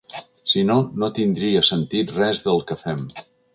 [0.53, 3.07] Si no, no tindria sentit res del que fem.